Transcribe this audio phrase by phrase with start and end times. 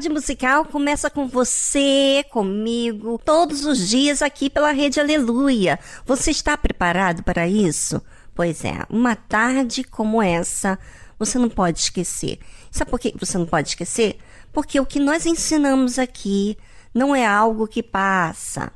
[0.00, 5.78] Tarde musical começa com você, comigo, todos os dias aqui pela Rede Aleluia.
[6.06, 8.00] Você está preparado para isso?
[8.34, 10.78] Pois é, uma tarde como essa
[11.18, 12.38] você não pode esquecer.
[12.70, 14.16] Sabe por que você não pode esquecer?
[14.54, 16.56] Porque o que nós ensinamos aqui
[16.94, 18.72] não é algo que passa,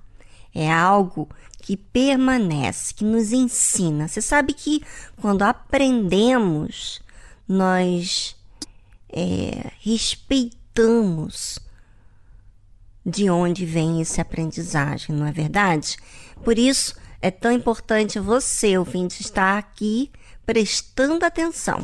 [0.54, 1.26] é algo
[1.62, 4.08] que permanece, que nos ensina.
[4.08, 4.82] Você sabe que
[5.22, 7.00] quando aprendemos,
[7.48, 8.36] nós
[9.08, 11.60] é, respeitamos notamos
[13.06, 15.96] de onde vem esse aprendizagem, não é verdade?
[16.42, 20.10] Por isso é tão importante você, ouvinte, estar aqui
[20.44, 21.82] prestando atenção.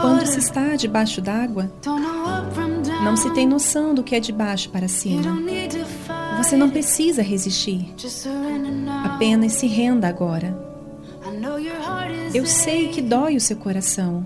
[0.00, 1.70] Quando se está debaixo d'água,
[3.02, 5.22] não se tem noção do que é de baixo para cima.
[6.36, 7.94] Você não precisa resistir.
[9.04, 10.56] Apenas se renda agora.
[12.32, 14.24] Eu sei que dói o seu coração.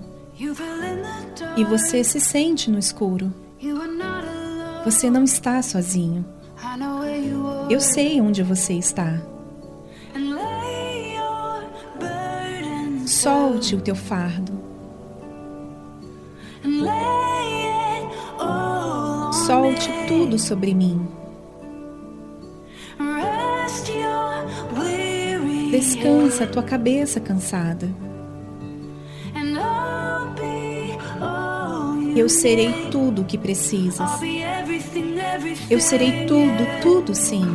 [1.57, 3.33] E você se sente no escuro.
[4.83, 6.25] Você não está sozinho.
[7.69, 9.21] Eu sei onde você está.
[13.05, 14.54] Solte o teu fardo.
[19.45, 21.07] Solte tudo sobre mim.
[25.69, 27.87] Descansa tua cabeça cansada.
[32.15, 34.09] Eu serei tudo o que precisas.
[35.69, 37.45] Eu serei tudo, tudo sim.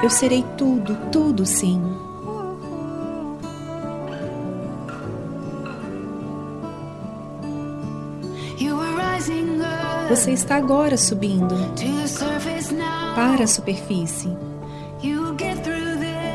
[0.00, 1.95] Eu serei tudo, tudo sim.
[10.08, 11.54] Você está agora subindo
[13.14, 14.28] para a superfície.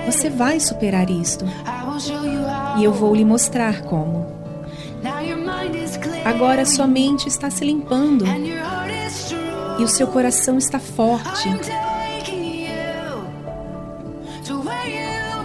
[0.05, 1.45] Você vai superar isto.
[2.77, 4.27] E eu vou lhe mostrar como.
[6.25, 8.25] Agora sua mente está se limpando.
[9.79, 11.49] E o seu coração está forte.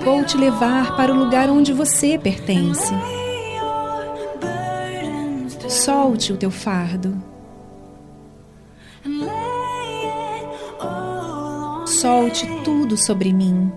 [0.05, 2.93] Vou te levar para o lugar onde você pertence.
[5.69, 7.36] Solte o teu fardo.
[11.97, 13.73] Solte tudo sobre mim.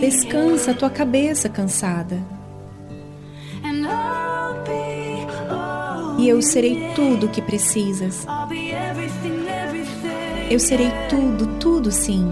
[0.00, 2.18] Descansa a tua cabeça cansada.
[6.18, 8.26] E eu serei tudo o que precisas.
[10.50, 12.26] Eu serei tudo, tudo sim.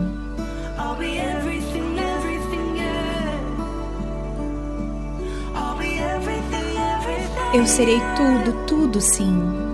[7.52, 9.71] Eu serei tudo, tudo sim.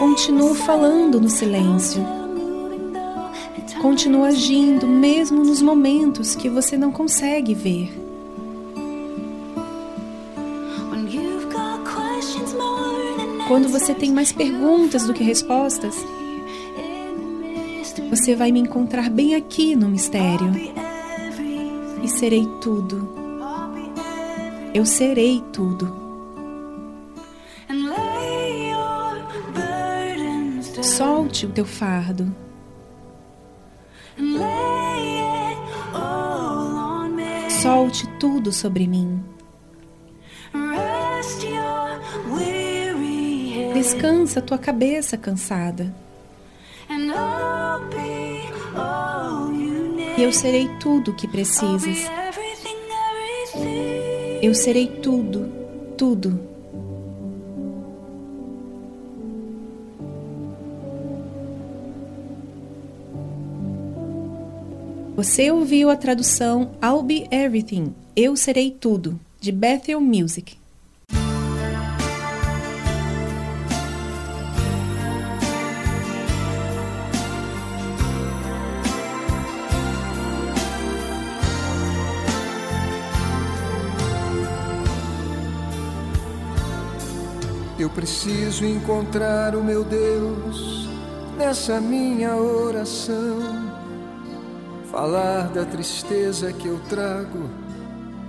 [0.00, 2.02] Continuo falando no silêncio.
[3.82, 7.92] Continuo agindo mesmo nos momentos que você não consegue ver.
[13.46, 15.94] Quando você tem mais perguntas do que respostas,
[18.08, 20.50] você vai me encontrar bem aqui no mistério.
[22.02, 23.06] E serei tudo.
[24.72, 25.99] Eu serei tudo.
[31.00, 32.30] Solte o teu fardo.
[37.62, 39.24] Solte tudo sobre mim.
[43.72, 45.90] Descansa tua cabeça cansada.
[50.18, 51.96] E eu serei tudo o que precisas.
[54.42, 55.50] Eu serei tudo,
[55.96, 56.49] tudo.
[65.22, 70.56] Você ouviu a tradução I'll Be Everything, Eu Serei Tudo, de Bethel Music.
[87.78, 90.88] Eu preciso encontrar o meu Deus
[91.36, 93.59] nessa minha oração.
[94.90, 97.48] Falar da tristeza que eu trago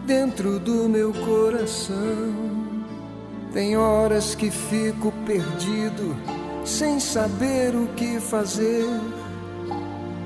[0.05, 2.35] dentro do meu coração.
[3.51, 6.15] Tem horas que fico perdido,
[6.63, 8.87] sem saber o que fazer.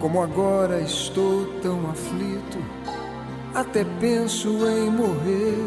[0.01, 2.57] Como agora estou tão aflito,
[3.53, 5.65] até penso em morrer.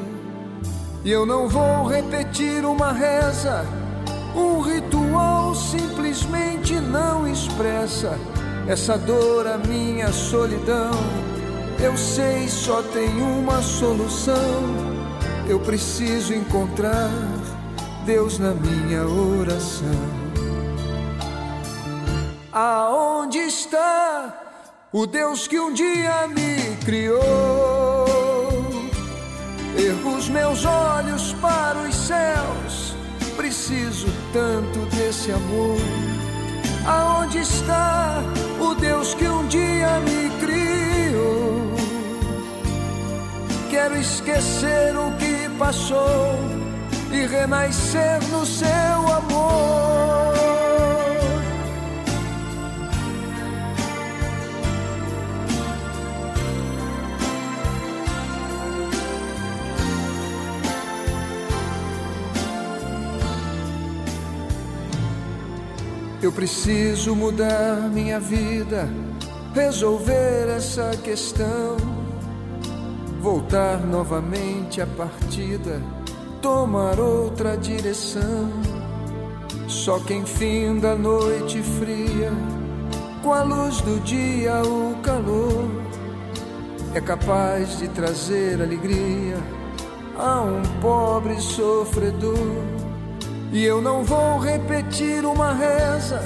[1.03, 3.65] E eu não vou repetir uma reza,
[4.37, 8.19] um ritual simplesmente não expressa
[8.69, 10.91] essa dor, a minha solidão.
[11.82, 14.37] Eu sei, só tem uma solução.
[15.49, 17.11] Eu preciso encontrar
[18.05, 20.29] Deus na minha oração.
[22.53, 24.37] Aonde está
[24.93, 28.05] o Deus que um dia me criou?
[29.79, 32.94] Ergo os meus olhos para os céus,
[33.37, 35.79] preciso tanto desse amor.
[36.85, 38.23] Aonde está
[38.60, 41.75] o Deus que um dia me criou?
[43.70, 46.38] Quero esquecer o que passou
[47.12, 50.18] e renascer no seu amor.
[66.20, 68.89] Eu preciso mudar minha vida,
[69.55, 71.77] resolver essa questão,
[73.20, 75.81] voltar novamente à partida,
[76.43, 78.51] tomar outra direção.
[79.69, 82.32] Só quem fim da noite fria,
[83.22, 85.70] com a luz do dia, o calor,
[86.94, 89.37] é capaz de trazer alegria
[90.19, 92.88] a um pobre sofredor.
[93.50, 96.22] E eu não vou repetir uma reza,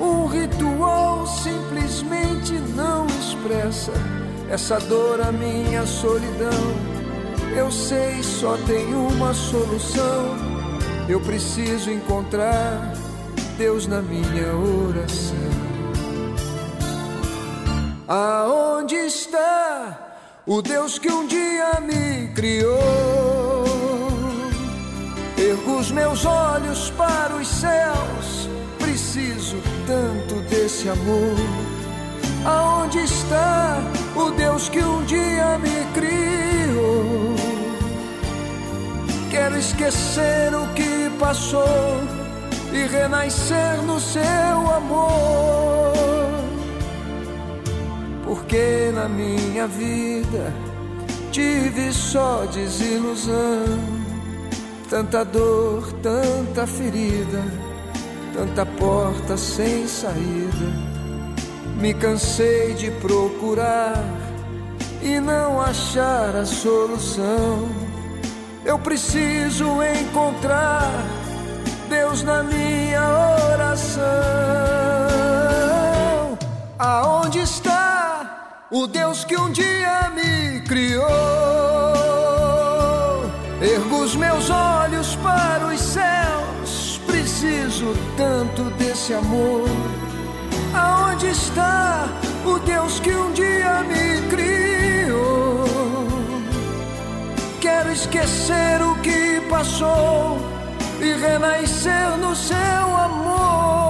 [0.00, 3.92] um ritual simplesmente não expressa
[4.50, 6.50] essa dor, a minha solidão.
[7.56, 10.36] Eu sei, só tem uma solução.
[11.08, 12.94] Eu preciso encontrar
[13.56, 15.50] Deus na minha oração.
[18.08, 23.39] Aonde está o Deus que um dia me criou?
[25.50, 31.34] Ergo os meus olhos para os céus, preciso tanto desse amor.
[32.44, 33.78] Aonde está
[34.14, 37.34] o Deus que um dia me criou?
[39.28, 42.00] Quero esquecer o que passou
[42.72, 44.22] e renascer no seu
[44.76, 45.92] amor.
[48.22, 50.54] Porque na minha vida
[51.32, 53.99] tive só desilusão,
[54.90, 57.44] tanta dor, tanta ferida,
[58.34, 60.90] tanta porta sem saída.
[61.76, 64.02] Me cansei de procurar
[65.00, 67.68] e não achar a solução.
[68.64, 70.90] Eu preciso encontrar
[71.88, 73.08] Deus na minha
[73.52, 74.00] oração.
[76.78, 81.79] Aonde está o Deus que um dia me criou?
[83.60, 89.68] Ergo os meus olhos para os céus, preciso tanto desse amor.
[90.72, 92.08] Aonde está
[92.46, 95.64] o Deus que um dia me criou?
[97.60, 100.38] Quero esquecer o que passou
[100.98, 103.89] e renascer no seu amor.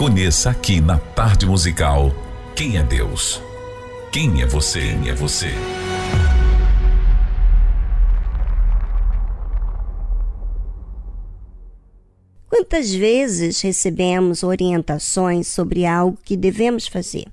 [0.00, 2.10] Conheça aqui na Tarde Musical
[2.56, 3.38] quem é Deus.
[4.10, 4.80] Quem é você?
[4.80, 5.48] Quem é você?
[12.48, 17.26] Quantas vezes recebemos orientações sobre algo que devemos fazer,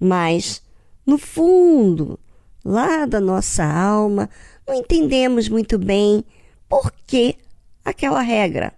[0.00, 0.60] mas,
[1.06, 2.18] no fundo,
[2.64, 4.28] lá da nossa alma,
[4.66, 6.24] não entendemos muito bem
[6.68, 7.36] por que
[7.84, 8.72] aquela regra,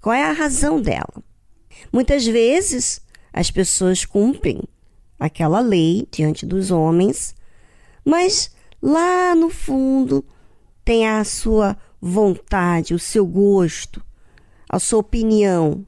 [0.00, 1.25] qual é a razão dela.
[1.92, 3.00] Muitas vezes
[3.32, 4.62] as pessoas cumprem
[5.18, 7.34] aquela lei diante dos homens,
[8.04, 8.50] mas
[8.82, 10.24] lá no fundo
[10.84, 14.02] tem a sua vontade, o seu gosto,
[14.68, 15.84] a sua opinião.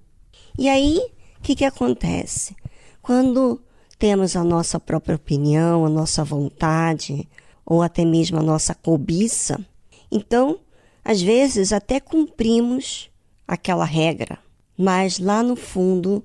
[0.58, 0.98] E aí,
[1.38, 2.56] o que, que acontece?
[3.00, 3.60] Quando
[3.98, 7.28] temos a nossa própria opinião, a nossa vontade,
[7.64, 9.64] ou até mesmo a nossa cobiça,
[10.10, 10.58] então,
[11.04, 13.10] às vezes, até cumprimos
[13.46, 14.38] aquela regra,
[14.78, 16.24] mas lá no fundo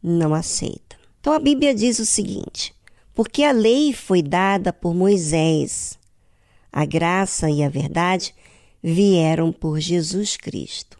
[0.00, 0.96] não aceita.
[1.20, 2.72] Então a Bíblia diz o seguinte:
[3.12, 5.98] porque a lei foi dada por Moisés,
[6.72, 8.32] a graça e a verdade
[8.80, 10.96] vieram por Jesus Cristo.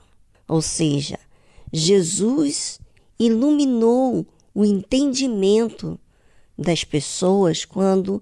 [0.48, 1.18] Ou seja,
[1.72, 2.80] Jesus
[3.18, 5.98] iluminou o entendimento
[6.58, 8.20] das pessoas quando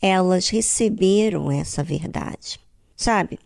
[0.00, 2.60] elas receberam essa verdade.
[2.96, 3.38] Sabe,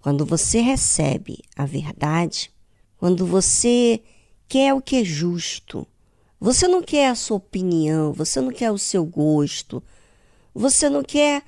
[0.00, 2.50] quando você recebe a verdade,
[2.98, 4.02] quando você
[4.48, 5.86] quer o que é justo,
[6.40, 9.82] você não quer a sua opinião, você não quer o seu gosto,
[10.54, 11.42] você não quer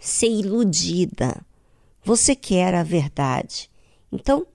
[0.00, 1.44] ser iludida,
[2.04, 3.70] você quer a verdade.
[4.12, 4.46] Então,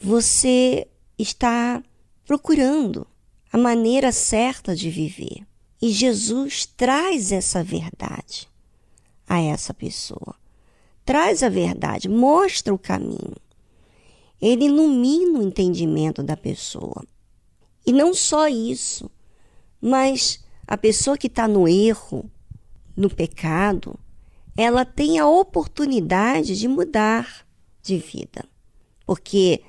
[0.00, 0.86] você
[1.18, 1.82] está
[2.26, 3.06] procurando
[3.52, 5.46] a maneira certa de viver.
[5.80, 8.48] E Jesus traz essa verdade
[9.28, 10.34] a essa pessoa.
[11.04, 13.36] Traz a verdade, mostra o caminho.
[14.40, 17.04] Ele ilumina o entendimento da pessoa.
[17.86, 19.10] E não só isso,
[19.80, 22.30] mas a pessoa que está no erro,
[22.96, 23.98] no pecado,
[24.56, 27.46] ela tem a oportunidade de mudar
[27.82, 28.44] de vida.
[29.06, 29.62] Porque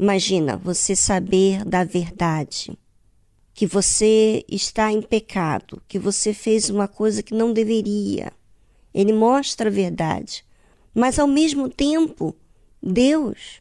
[0.00, 2.78] Imagina você saber da verdade,
[3.52, 8.32] que você está em pecado, que você fez uma coisa que não deveria.
[8.94, 10.44] Ele mostra a verdade.
[10.94, 12.32] Mas ao mesmo tempo,
[12.80, 13.60] Deus,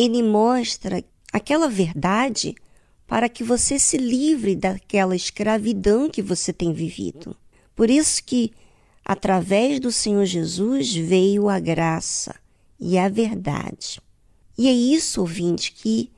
[0.00, 2.54] ele mostra aquela verdade
[3.04, 7.36] para que você se livre daquela escravidão que você tem vivido.
[7.74, 8.52] Por isso que
[9.04, 12.36] através do Senhor Jesus veio a graça
[12.78, 14.00] e a verdade.
[14.56, 16.12] E é isso, ouvinte, que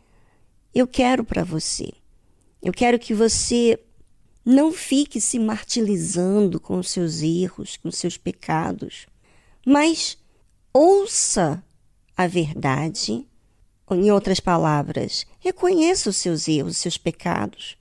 [0.75, 1.90] eu quero para você.
[2.62, 3.80] Eu quero que você
[4.44, 9.06] não fique se martirizando com os seus erros, com os seus pecados,
[9.66, 10.18] mas
[10.70, 11.64] ouça
[12.14, 13.26] a verdade.
[13.90, 17.76] Em outras palavras, reconheça os seus erros, os seus pecados,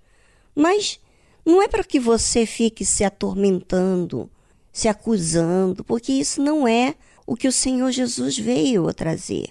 [0.56, 1.00] mas
[1.46, 4.30] não é para que você fique se atormentando,
[4.72, 6.96] se acusando, porque isso não é
[7.28, 9.50] o que o Senhor Jesus veio trazer.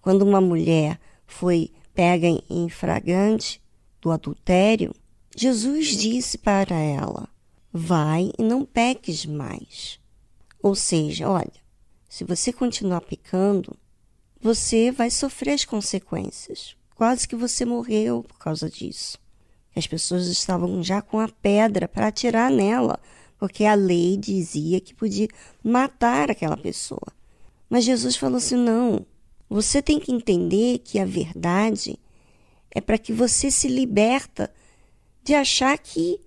[0.00, 3.62] Quando uma mulher foi pega em flagrante
[4.00, 4.94] do adultério,
[5.34, 7.28] Jesus disse para ela:
[7.72, 9.98] Vai e não peques mais.
[10.62, 11.64] Ou seja, olha,
[12.08, 13.76] se você continuar pecando,
[14.44, 16.76] você vai sofrer as consequências.
[16.94, 19.18] Quase que você morreu por causa disso.
[19.74, 23.00] As pessoas estavam já com a pedra para atirar nela,
[23.38, 25.28] porque a lei dizia que podia
[25.62, 27.06] matar aquela pessoa.
[27.70, 29.06] Mas Jesus falou assim: não,
[29.48, 31.98] você tem que entender que a verdade
[32.70, 34.52] é para que você se liberta
[35.22, 36.20] de achar que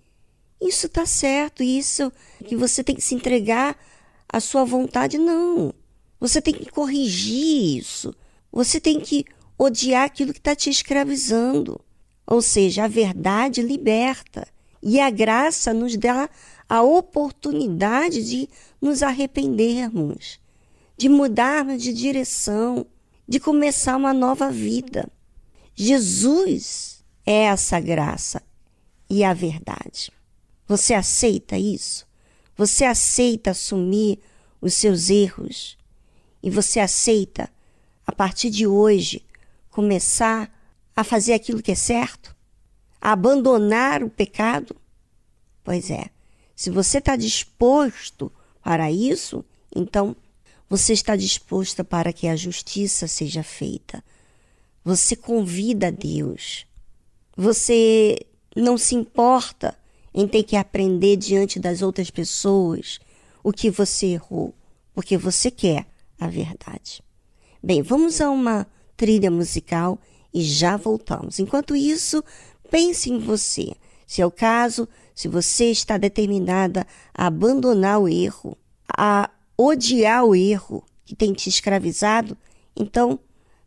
[0.60, 2.12] isso está certo, isso
[2.48, 3.78] que você tem que se entregar
[4.28, 5.20] à sua vontade.
[5.20, 5.72] Não.
[6.20, 8.14] Você tem que corrigir isso.
[8.52, 9.26] Você tem que
[9.58, 11.80] odiar aquilo que está te escravizando.
[12.26, 14.48] Ou seja, a verdade liberta.
[14.82, 16.30] E a graça nos dá
[16.70, 18.50] a oportunidade de
[18.82, 20.40] nos arrependermos,
[20.98, 22.86] de mudarmos de direção,
[23.28, 25.10] de começar uma nova vida.
[25.74, 28.42] Jesus é essa graça
[29.10, 30.12] e a verdade.
[30.68, 32.06] Você aceita isso?
[32.56, 34.20] Você aceita assumir
[34.62, 35.78] os seus erros?
[36.42, 37.50] E você aceita,
[38.06, 39.26] a partir de hoje,
[39.70, 40.52] começar
[40.96, 42.36] a fazer aquilo que é certo?
[43.00, 44.76] A abandonar o pecado?
[45.64, 46.10] Pois é,
[46.56, 48.32] se você está disposto
[48.64, 50.16] para isso, então
[50.70, 54.04] você está disposta para que a justiça seja feita.
[54.84, 56.66] Você convida a Deus.
[57.36, 58.26] Você
[58.56, 59.78] não se importa
[60.14, 63.00] em ter que aprender diante das outras pessoas
[63.44, 64.54] o que você errou,
[64.94, 65.86] porque você quer
[66.20, 67.04] a verdade.
[67.62, 70.00] Bem, vamos a uma trilha musical
[70.34, 71.40] e já voltamos.
[71.40, 72.24] Enquanto isso,
[72.70, 73.74] pense em você.
[74.06, 78.58] Se é o caso, se você está determinada a abandonar o erro,
[78.98, 82.38] a odiar o erro que tem te escravizado,
[82.76, 83.20] então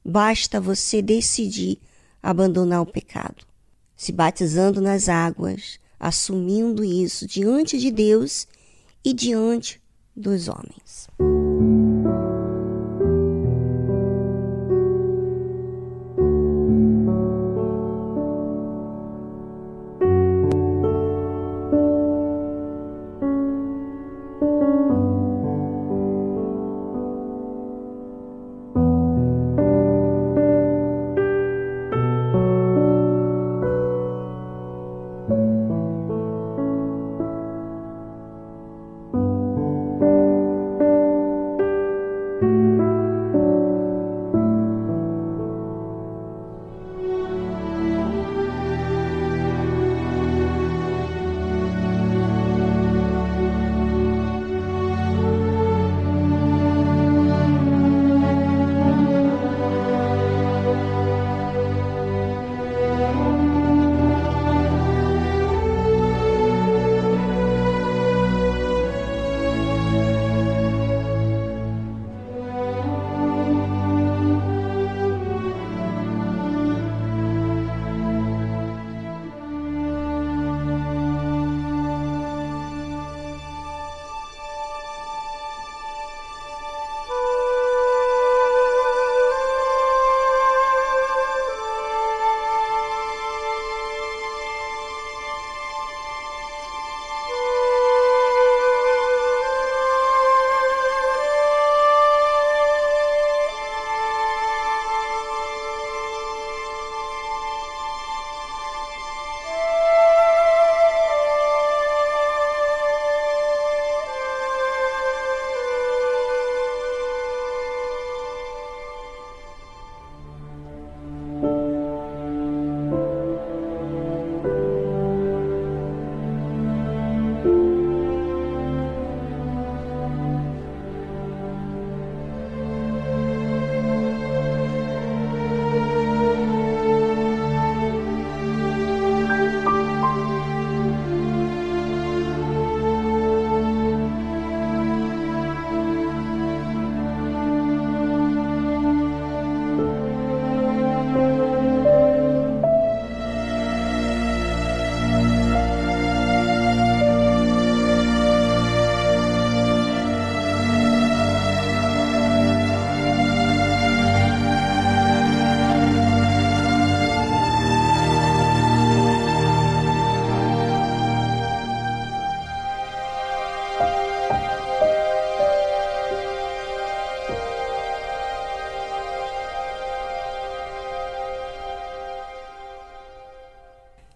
[0.05, 1.79] basta você decidir
[2.23, 3.51] abandonar o pecado
[4.01, 8.49] se batizando nas águas, assumindo isso diante de Deus
[9.05, 9.79] e diante
[10.17, 11.07] dos homens.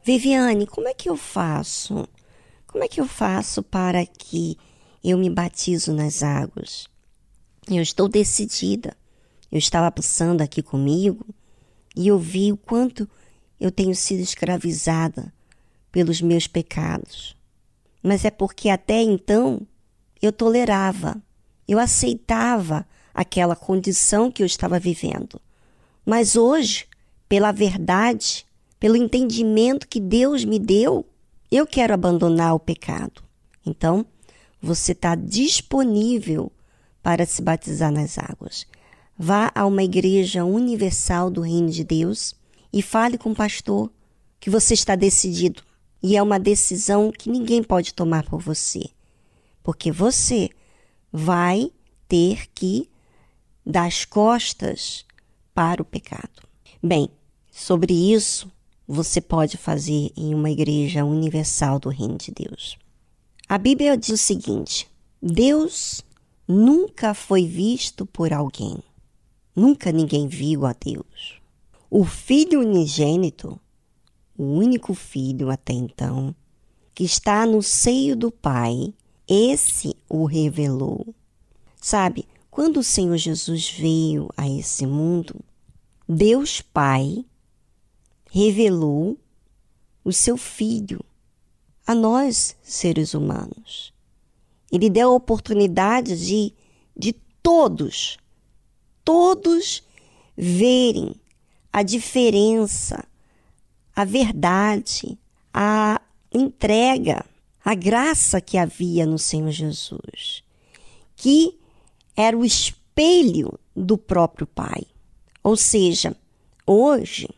[0.04, 2.06] Viviane, como é que eu faço?
[2.66, 4.58] Como é que eu faço para que
[5.02, 6.86] eu me batizo nas águas?
[7.70, 8.94] Eu estou decidida.
[9.50, 11.24] Eu estava pensando aqui comigo
[11.96, 13.08] e eu vi o quanto
[13.58, 15.32] eu tenho sido escravizada
[15.90, 17.34] pelos meus pecados.
[18.02, 19.66] Mas é porque até então
[20.20, 21.16] eu tolerava,
[21.66, 25.40] eu aceitava aquela condição que eu estava vivendo.
[26.04, 26.86] Mas hoje,
[27.26, 28.44] pela verdade,
[28.84, 31.06] pelo entendimento que Deus me deu,
[31.50, 33.24] eu quero abandonar o pecado.
[33.64, 34.04] Então,
[34.60, 36.52] você está disponível
[37.02, 38.66] para se batizar nas águas.
[39.18, 42.34] Vá a uma igreja universal do Reino de Deus
[42.70, 43.90] e fale com o pastor
[44.38, 45.62] que você está decidido.
[46.02, 48.90] E é uma decisão que ninguém pode tomar por você,
[49.62, 50.50] porque você
[51.10, 51.72] vai
[52.06, 52.90] ter que
[53.64, 55.06] dar as costas
[55.54, 56.46] para o pecado.
[56.82, 57.08] Bem,
[57.50, 58.52] sobre isso
[58.86, 62.78] você pode fazer em uma igreja universal do Reino de Deus.
[63.48, 64.88] A Bíblia diz o seguinte:
[65.20, 66.02] Deus
[66.46, 68.78] nunca foi visto por alguém.
[69.56, 71.40] Nunca ninguém viu a Deus.
[71.88, 73.58] O Filho unigênito,
[74.36, 76.34] o único filho até então,
[76.94, 78.92] que está no seio do Pai,
[79.28, 81.14] esse o revelou.
[81.80, 85.40] Sabe, quando o Senhor Jesus veio a esse mundo,
[86.08, 87.24] Deus Pai
[88.34, 89.16] revelou
[90.02, 91.04] o seu Filho
[91.86, 93.94] a nós, seres humanos.
[94.72, 96.52] Ele deu a oportunidade de,
[96.96, 98.18] de todos,
[99.04, 99.84] todos
[100.36, 101.14] verem
[101.72, 103.04] a diferença,
[103.94, 105.16] a verdade,
[105.52, 106.00] a
[106.32, 107.24] entrega,
[107.64, 110.42] a graça que havia no Senhor Jesus,
[111.14, 111.56] que
[112.16, 114.82] era o espelho do próprio Pai.
[115.40, 116.16] Ou seja,
[116.66, 117.28] hoje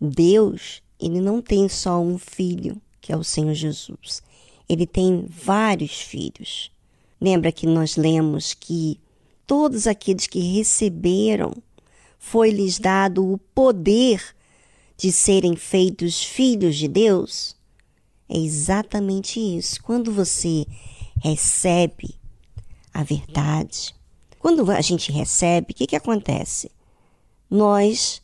[0.00, 4.22] Deus, ele não tem só um filho, que é o Senhor Jesus.
[4.68, 6.70] Ele tem vários filhos.
[7.20, 8.98] Lembra que nós lemos que
[9.46, 11.52] todos aqueles que receberam
[12.18, 14.22] foi-lhes dado o poder
[14.96, 17.56] de serem feitos filhos de Deus?
[18.28, 19.82] É exatamente isso.
[19.82, 20.66] Quando você
[21.22, 22.14] recebe
[22.94, 23.94] a verdade,
[24.38, 26.70] quando a gente recebe, o que, que acontece?
[27.50, 28.22] Nós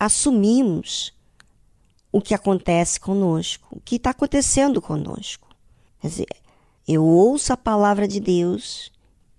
[0.00, 1.12] assumimos
[2.10, 5.46] o que acontece conosco, o que está acontecendo conosco.
[6.00, 6.28] Quer dizer,
[6.88, 8.90] eu ouço a palavra de Deus,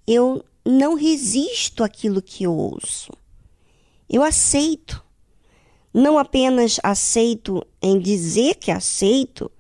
[0.06, 3.12] eu não resisto àquilo que eu ouço.
[4.08, 5.04] Eu aceito.
[5.92, 9.52] Não apenas aceito em dizer que aceito,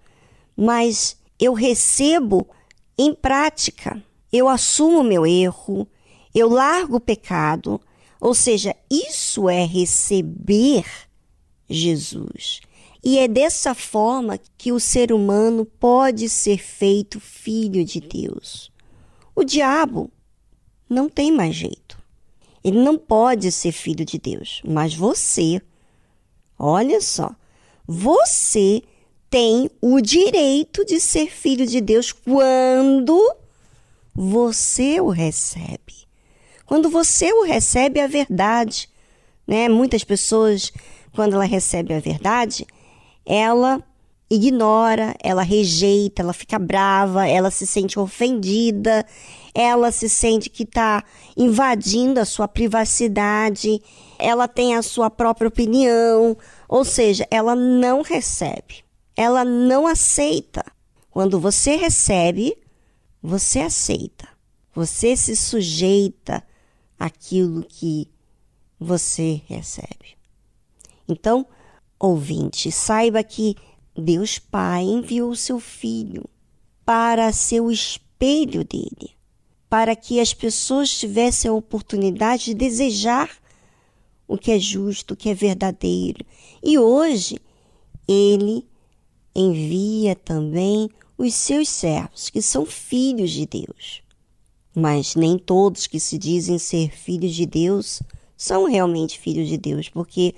[0.55, 2.47] mas eu recebo
[2.97, 4.01] em prática.
[4.31, 5.87] Eu assumo meu erro,
[6.33, 7.81] eu largo o pecado,
[8.21, 10.85] ou seja, isso é receber
[11.67, 12.61] Jesus.
[13.03, 18.71] E é dessa forma que o ser humano pode ser feito filho de Deus.
[19.35, 20.11] O diabo
[20.87, 21.99] não tem mais jeito.
[22.63, 25.59] Ele não pode ser filho de Deus, mas você,
[26.59, 27.35] olha só,
[27.87, 28.83] você
[29.31, 33.35] tem o direito de ser filho de Deus quando
[34.13, 36.00] você o recebe.
[36.71, 38.87] Quando você o recebe a verdade,
[39.45, 39.67] né?
[39.67, 40.71] Muitas pessoas,
[41.11, 42.65] quando ela recebe a verdade,
[43.25, 43.83] ela
[44.29, 49.05] ignora, ela rejeita, ela fica brava, ela se sente ofendida,
[49.53, 51.03] ela se sente que está
[51.35, 53.83] invadindo a sua privacidade,
[54.17, 56.37] ela tem a sua própria opinião,
[56.69, 60.63] ou seja, ela não recebe, ela não aceita.
[61.09, 62.57] Quando você recebe,
[63.21, 64.25] você aceita,
[64.73, 66.41] você se sujeita
[67.01, 68.07] aquilo que
[68.79, 70.15] você recebe.
[71.07, 71.47] Então,
[71.99, 73.55] ouvinte, saiba que
[73.97, 76.29] Deus Pai enviou o seu Filho
[76.85, 79.15] para ser o espelho dele,
[79.67, 83.29] para que as pessoas tivessem a oportunidade de desejar
[84.27, 86.23] o que é justo, o que é verdadeiro.
[86.63, 87.39] E hoje,
[88.07, 88.67] ele
[89.35, 90.87] envia também
[91.17, 94.03] os seus servos, que são filhos de Deus.
[94.73, 98.01] Mas nem todos que se dizem ser filhos de Deus
[98.37, 100.33] são realmente filhos de Deus, porque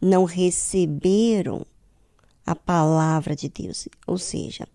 [0.00, 1.66] não receberam
[2.46, 3.88] a palavra de Deus.
[4.06, 4.68] Ou seja,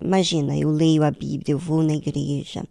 [0.00, 2.64] imagina, eu leio a Bíblia, eu vou na igreja,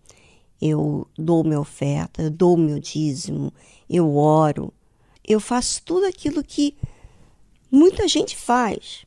[0.62, 3.52] eu dou minha oferta, eu dou meu dízimo,
[3.90, 4.74] eu oro,
[5.28, 6.76] eu faço tudo aquilo que
[7.72, 9.06] muita gente faz.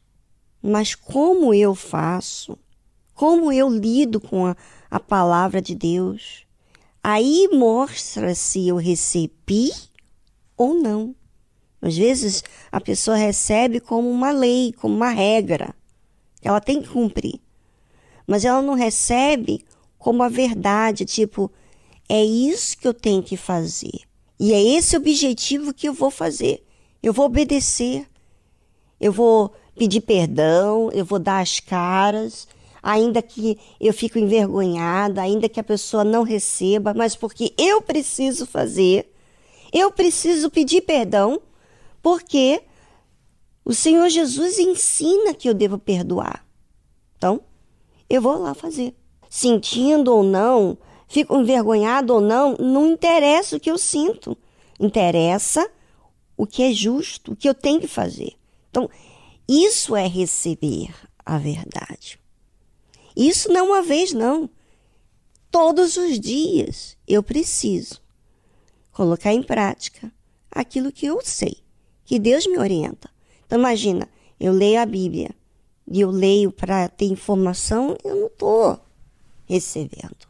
[0.62, 2.58] Mas como eu faço?
[3.14, 4.56] Como eu lido com a,
[4.90, 6.45] a palavra de Deus?
[7.08, 9.70] Aí mostra se eu recebi
[10.56, 11.14] ou não.
[11.80, 12.42] Às vezes
[12.72, 15.72] a pessoa recebe como uma lei, como uma regra.
[16.42, 17.40] Ela tem que cumprir.
[18.26, 19.64] Mas ela não recebe
[19.96, 21.48] como a verdade, tipo,
[22.08, 24.00] é isso que eu tenho que fazer.
[24.36, 26.66] E é esse objetivo que eu vou fazer.
[27.00, 28.04] Eu vou obedecer.
[29.00, 32.48] Eu vou pedir perdão, eu vou dar as caras,
[32.86, 38.46] ainda que eu fico envergonhada, ainda que a pessoa não receba, mas porque eu preciso
[38.46, 39.12] fazer,
[39.72, 41.42] eu preciso pedir perdão,
[42.00, 42.62] porque
[43.64, 46.46] o Senhor Jesus ensina que eu devo perdoar.
[47.18, 47.40] Então,
[48.08, 48.94] eu vou lá fazer.
[49.28, 54.38] Sentindo ou não, fico envergonhado ou não, não interessa o que eu sinto.
[54.78, 55.68] Interessa
[56.36, 58.34] o que é justo, o que eu tenho que fazer.
[58.70, 58.88] Então,
[59.48, 60.94] isso é receber
[61.24, 62.20] a verdade.
[63.16, 64.50] Isso não uma vez, não.
[65.50, 68.00] Todos os dias eu preciso
[68.92, 70.12] colocar em prática
[70.50, 71.56] aquilo que eu sei,
[72.04, 73.08] que Deus me orienta.
[73.46, 75.30] Então, imagina, eu leio a Bíblia
[75.90, 78.78] e eu leio para ter informação, eu não estou
[79.46, 80.26] recebendo.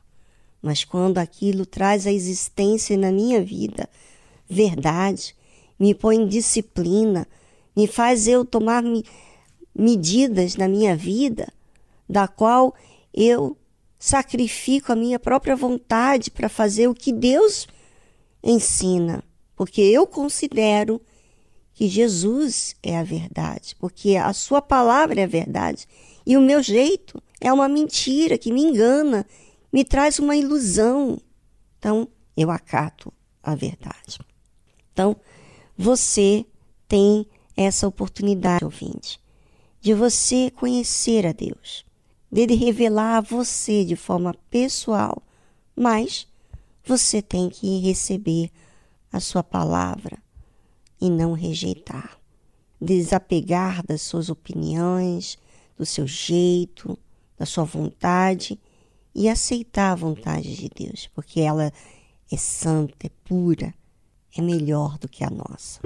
[0.62, 3.88] Mas quando aquilo traz a existência na minha vida,
[4.48, 5.34] verdade,
[5.78, 7.26] me põe em disciplina,
[7.74, 9.04] me faz eu tomar me,
[9.74, 11.52] medidas na minha vida,
[12.08, 12.74] da qual
[13.12, 13.56] eu
[13.98, 17.66] sacrifico a minha própria vontade para fazer o que Deus
[18.42, 19.24] ensina,
[19.56, 21.00] porque eu considero
[21.72, 25.86] que Jesus é a verdade, porque a sua palavra é a verdade
[26.26, 29.26] e o meu jeito é uma mentira que me engana,
[29.72, 31.20] me traz uma ilusão.
[31.78, 34.18] Então, eu acato a verdade.
[34.92, 35.16] Então,
[35.76, 36.44] você
[36.88, 39.20] tem essa oportunidade, ouvinte,
[39.80, 41.85] de você conhecer a Deus,
[42.36, 45.22] dele revelar a você de forma pessoal,
[45.74, 46.28] mas
[46.84, 48.50] você tem que receber
[49.10, 50.18] a sua palavra
[51.00, 52.20] e não rejeitar.
[52.78, 55.38] Desapegar das suas opiniões,
[55.78, 56.98] do seu jeito,
[57.38, 58.60] da sua vontade
[59.14, 61.72] e aceitar a vontade de Deus, porque ela
[62.30, 63.72] é santa, é pura,
[64.36, 65.80] é melhor do que a nossa.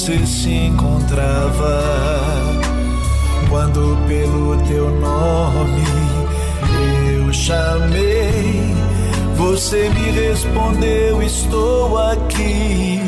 [0.00, 1.82] você se encontrava.
[3.50, 5.84] Quando pelo teu nome
[7.12, 8.74] eu chamei,
[9.36, 13.02] você me respondeu: Estou aqui.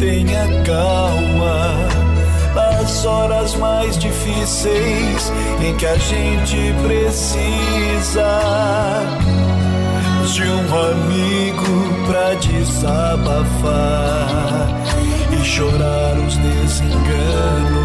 [0.00, 1.76] Tenha calma
[2.54, 5.30] nas horas mais difíceis
[5.62, 8.40] em que a gente precisa
[10.32, 14.02] de um amigo pra desabafar
[15.44, 17.82] chorar os desenganos.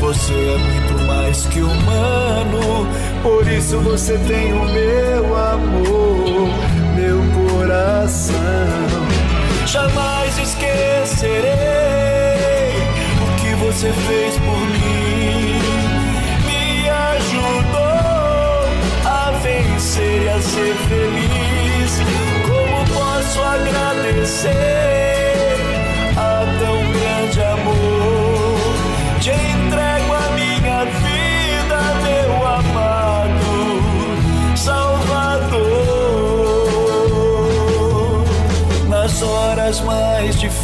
[0.00, 2.86] Você é muito mais que humano,
[3.22, 6.48] por isso você tem o meu amor,
[6.94, 8.36] meu coração.
[9.66, 11.46] Jamais esquecerei
[13.22, 15.60] o que você fez por mim.
[16.46, 18.66] Me ajudou
[19.04, 22.00] a vencer e a ser feliz.
[22.46, 25.05] Como posso agradecer?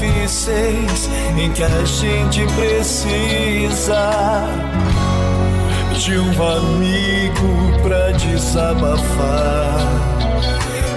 [0.02, 4.48] Difíceis em que a gente precisa
[5.96, 9.78] de um amigo pra desabafar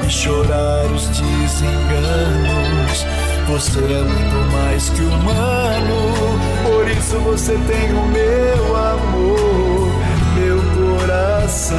[0.06, 3.06] e chorar os desenganos.
[3.48, 9.92] Você é muito mais que humano, por isso você tem o meu amor,
[10.36, 10.60] meu
[10.98, 11.78] coração.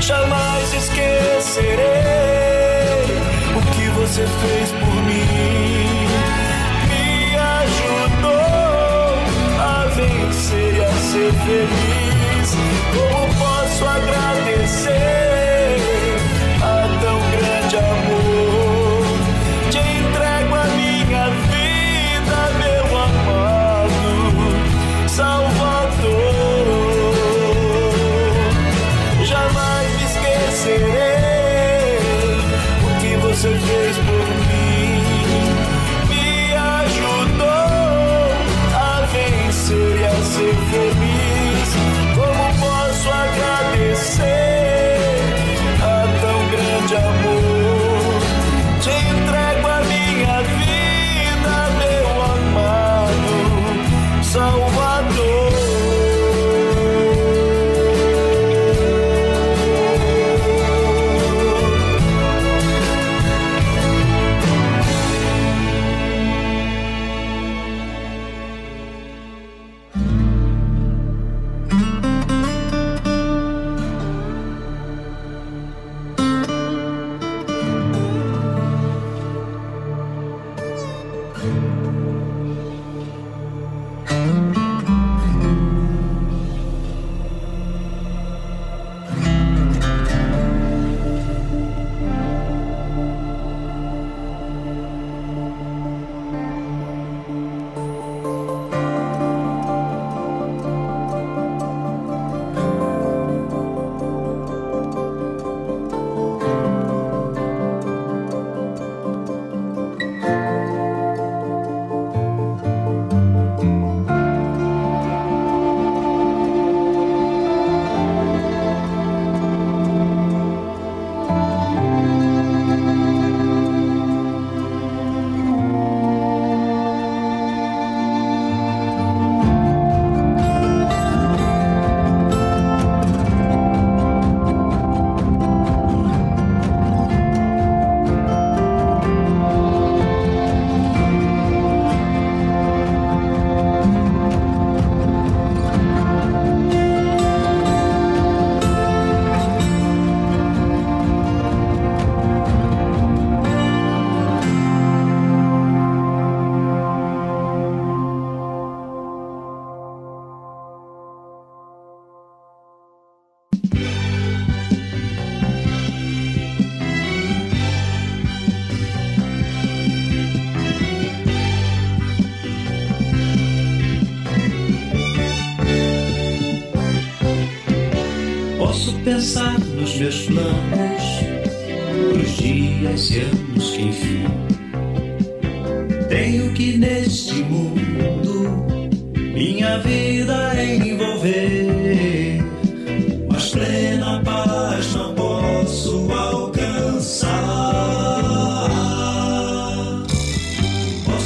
[0.00, 2.20] Jamais esquecerei
[4.10, 5.59] você fez por mim.
[11.50, 12.56] Feliz.
[12.94, 13.49] Como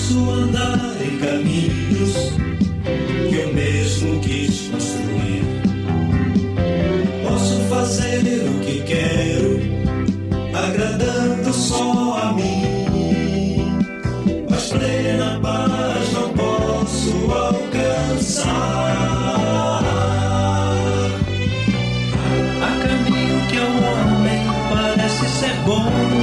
[0.05, 2.33] posso andar em caminhos
[3.31, 5.45] que eu mesmo quis construir.
[7.27, 9.61] Posso fazer o que quero,
[10.55, 13.79] agradando só a mim.
[14.51, 18.51] Mas plena paz não posso alcançar.
[22.61, 26.14] Há caminho que ao homem parece ser bom.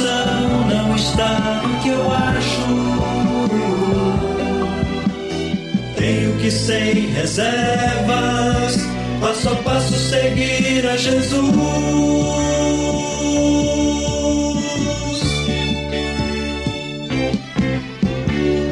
[0.00, 2.90] Não está no que eu acho.
[5.96, 8.76] Tenho que sem reservas,
[9.20, 11.40] passo a passo seguir a Jesus.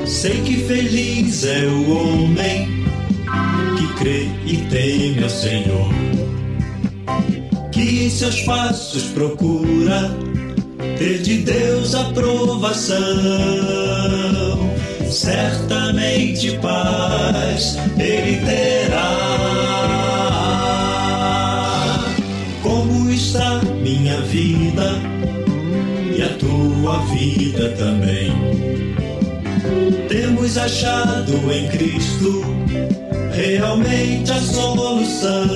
[0.06, 2.84] Sei que feliz é o homem
[3.76, 5.90] que crê e teme ao Senhor,
[7.70, 10.27] que em seus passos procura
[10.98, 12.96] ter de Deus aprovação.
[15.08, 19.16] Certamente paz ele terá.
[22.62, 25.00] Como está minha vida
[26.16, 28.32] e a tua vida também?
[30.08, 32.44] Temos achado em Cristo
[33.32, 35.46] realmente a solução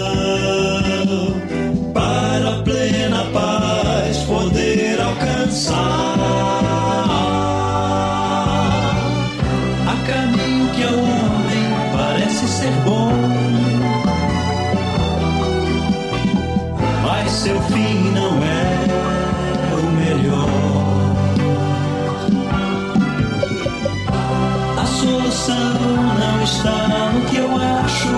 [26.62, 28.08] está no que eu acho.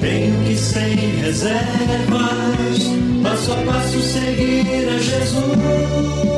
[0.00, 2.78] Tenho que sem reservas,
[3.22, 6.33] passo a passo seguir a Jesus.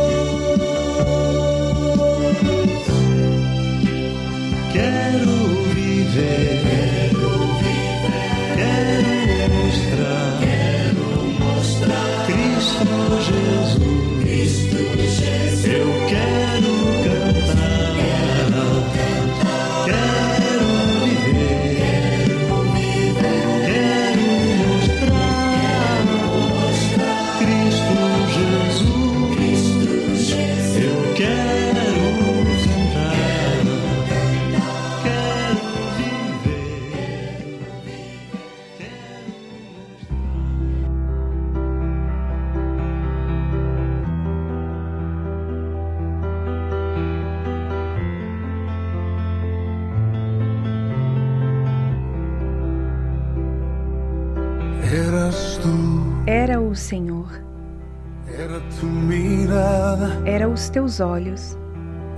[59.18, 61.56] Mirada, era os teus olhos,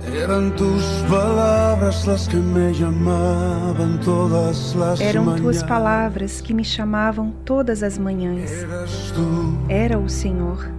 [0.05, 7.33] eran tus palabras las que me llamaban todas las eram tuas palavras que me chamavam
[7.45, 8.65] todas as manhãs.
[9.67, 10.69] Era o Senhor,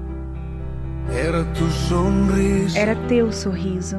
[1.12, 2.78] era tu sonrisa.
[2.78, 3.98] era teu sorriso.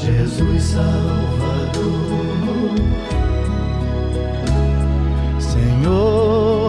[0.00, 1.22] Jesus Salvador.
[5.38, 6.41] Senhor,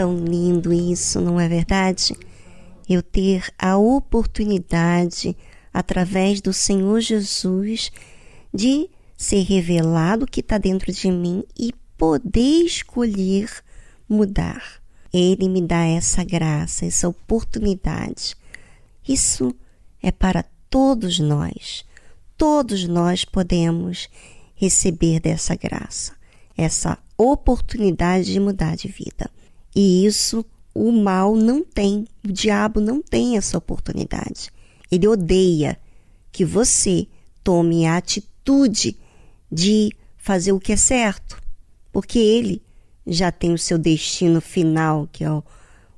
[0.00, 2.16] Tão lindo isso, não é verdade?
[2.88, 5.36] Eu ter a oportunidade,
[5.74, 7.92] através do Senhor Jesus,
[8.50, 13.50] de ser revelado o que está dentro de mim e poder escolher
[14.08, 14.80] mudar.
[15.12, 18.34] Ele me dá essa graça, essa oportunidade.
[19.06, 19.54] Isso
[20.02, 21.84] é para todos nós,
[22.38, 24.08] todos nós podemos
[24.54, 26.14] receber dessa graça,
[26.56, 29.30] essa oportunidade de mudar de vida.
[29.74, 30.44] E isso
[30.74, 34.50] o mal não tem, o diabo não tem essa oportunidade.
[34.90, 35.78] Ele odeia
[36.32, 37.06] que você
[37.42, 38.96] tome a atitude
[39.50, 41.40] de fazer o que é certo,
[41.92, 42.62] porque ele
[43.06, 45.42] já tem o seu destino final, que é o,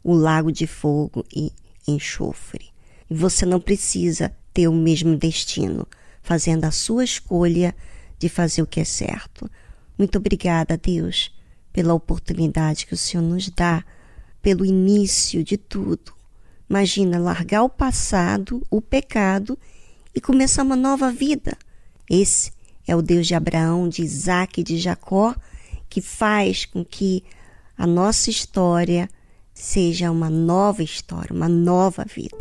[0.03, 1.53] o lago de fogo e
[1.87, 2.71] enxofre.
[3.11, 5.87] E você não precisa ter o mesmo destino,
[6.23, 7.75] fazendo a sua escolha
[8.19, 9.51] de fazer o que é certo.
[9.99, 11.31] Muito obrigada, Deus,
[11.73, 13.85] pela oportunidade que o Senhor nos dá,
[14.41, 16.13] pelo início de tudo.
[16.69, 19.59] Imagina largar o passado, o pecado
[20.15, 21.57] e começar uma nova vida.
[22.09, 22.53] Esse
[22.87, 25.35] é o Deus de Abraão, de Isaac e de Jacó,
[25.89, 27.23] que faz com que
[27.77, 29.09] a nossa história
[29.55, 32.37] seja uma nova história, uma nova vida.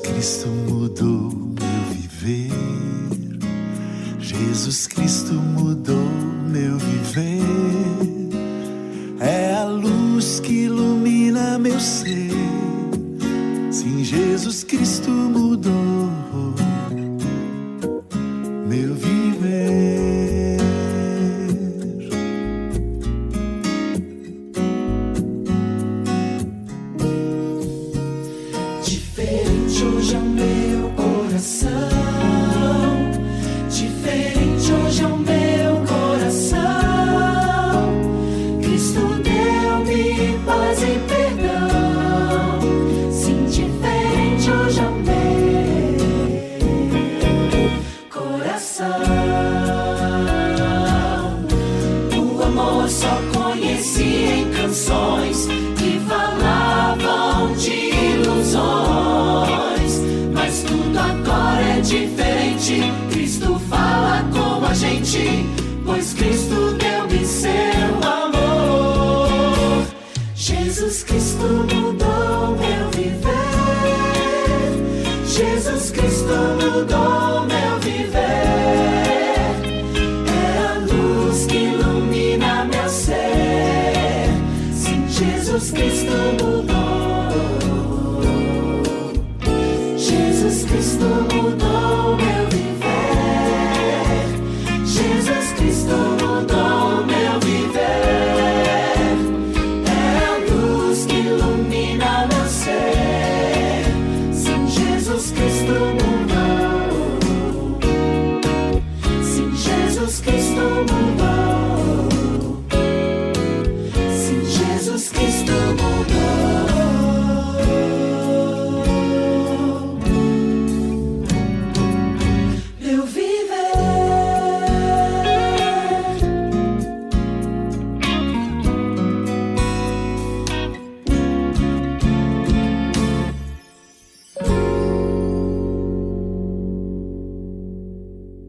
[0.00, 0.67] Cristo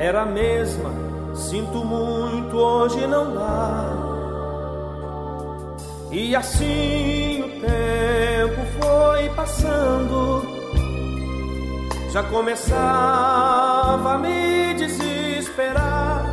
[0.00, 0.90] Era a mesma:
[1.34, 3.96] sinto muito, hoje não dá.
[6.10, 10.60] E assim o tempo foi passando
[12.12, 16.24] já começava a me desesperar.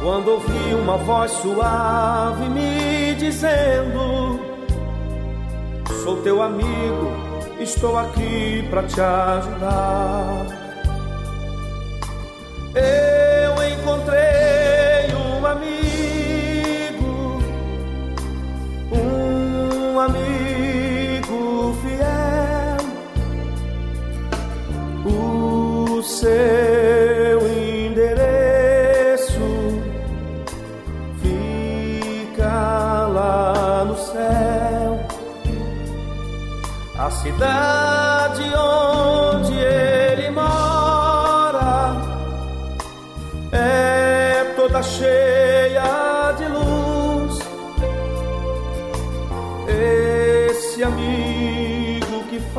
[0.00, 4.38] Quando ouvi uma voz suave me dizendo:
[6.04, 7.10] Sou teu amigo,
[7.58, 10.63] estou aqui para te ajudar.
[12.74, 17.42] Eu encontrei um amigo,
[18.92, 20.44] um amigo
[26.24, 28.62] seu endereço
[31.20, 35.00] fica lá no céu,
[36.98, 38.03] a cidade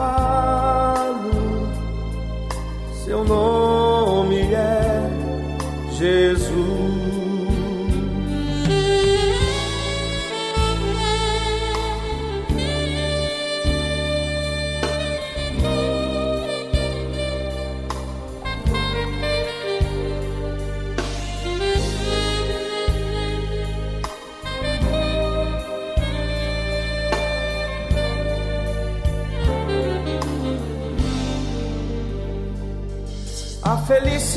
[0.05, 0.34] amigo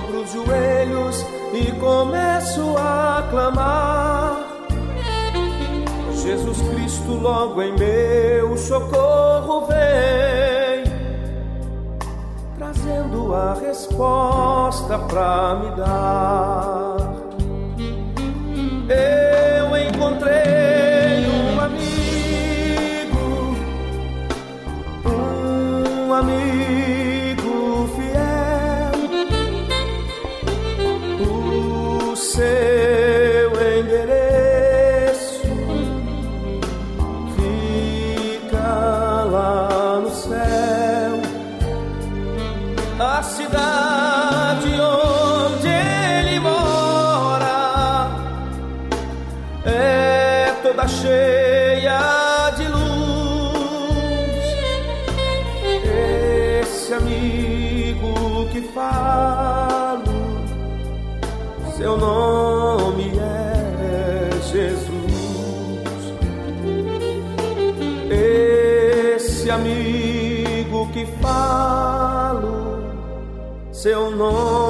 [0.00, 4.40] dobro os joelhos e começo a clamar.
[6.14, 10.84] Jesus Cristo, logo em meu socorro vem,
[12.56, 16.96] trazendo a resposta pra me dar.
[18.88, 20.59] Eu encontrei
[51.00, 54.44] cheia de luz.
[56.62, 59.70] Esse amigo que fala
[61.80, 64.92] seu nome é Jesus.
[68.10, 72.84] Esse amigo que falo,
[73.72, 74.69] seu nome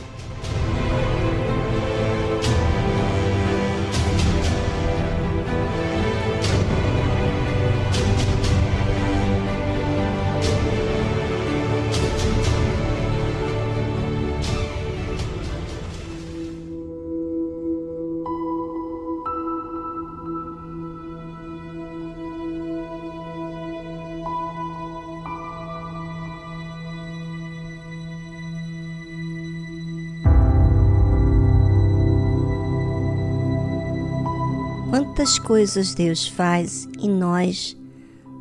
[35.31, 37.77] Quantas coisas Deus faz e nós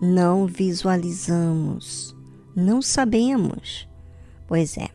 [0.02, 2.16] não visualizamos,
[2.56, 3.88] não sabemos.
[4.48, 4.88] Pois é.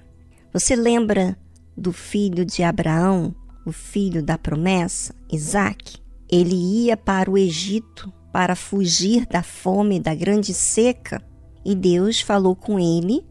[0.51, 1.38] Você lembra
[1.77, 3.34] do filho de Abraão,
[3.65, 5.95] o filho da promessa, Isaac?
[6.30, 11.26] Ele ia para o Egito para fugir da fome da grande seca
[11.63, 13.26] e Deus falou com ele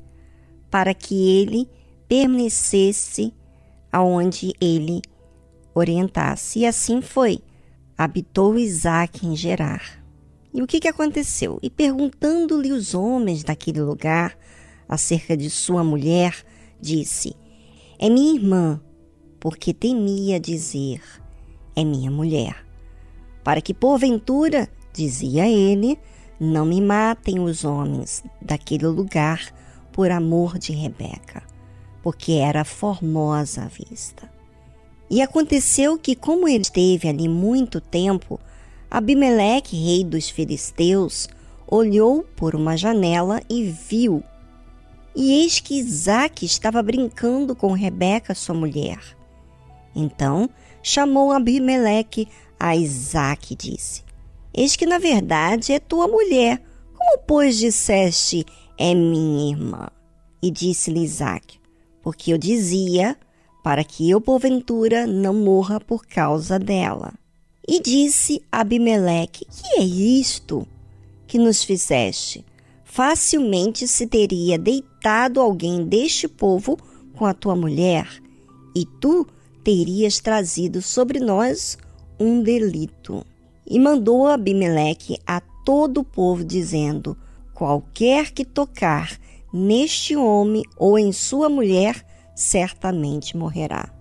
[0.70, 1.68] para que ele
[2.08, 3.30] permanecesse
[3.92, 5.02] aonde ele
[5.74, 6.60] orientasse.
[6.60, 7.42] E assim foi
[7.96, 10.04] habitou Isaac em Gerar.
[10.52, 11.58] E o que, que aconteceu?
[11.62, 14.36] E perguntando-lhe os homens daquele lugar
[14.88, 16.44] acerca de sua mulher,
[16.80, 17.34] disse:
[17.98, 18.80] É minha irmã,
[19.40, 21.00] porque temia dizer:
[21.74, 22.64] É minha mulher.
[23.42, 25.98] Para que porventura, dizia ele,
[26.38, 29.52] não me matem os homens daquele lugar
[29.92, 31.42] por amor de Rebeca,
[32.02, 34.33] porque era formosa à vista.
[35.14, 38.40] E aconteceu que, como ele esteve ali muito tempo,
[38.90, 41.28] Abimeleque, rei dos filisteus,
[41.68, 44.24] olhou por uma janela e viu.
[45.14, 48.98] E eis que Isaac estava brincando com Rebeca, sua mulher.
[49.94, 50.50] Então
[50.82, 52.26] chamou Abimeleque
[52.58, 54.02] a Isaac e disse:
[54.52, 56.60] Eis que na verdade é tua mulher.
[56.92, 58.44] Como, pois, disseste,
[58.76, 59.86] é minha irmã?
[60.42, 61.60] E disse-lhe Isaac:
[62.02, 63.16] Porque eu dizia,
[63.64, 67.14] para que eu porventura não morra por causa dela.
[67.66, 70.68] E disse Abimeleque: Que é isto
[71.26, 72.44] que nos fizeste?
[72.84, 76.76] Facilmente se teria deitado alguém deste povo
[77.16, 78.06] com a tua mulher,
[78.76, 79.26] e tu
[79.64, 81.78] terias trazido sobre nós
[82.20, 83.24] um delito.
[83.66, 87.16] E mandou Abimeleque a todo o povo, dizendo:
[87.54, 89.18] Qualquer que tocar
[89.50, 92.04] neste homem ou em sua mulher,
[92.34, 93.92] certamente morrerá.